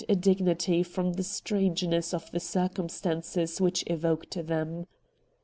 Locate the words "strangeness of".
1.21-2.31